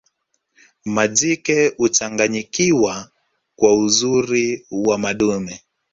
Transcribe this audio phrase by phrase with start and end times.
[0.85, 3.11] majike huchanganyikiwa
[3.55, 5.61] kwa uzuri wa madume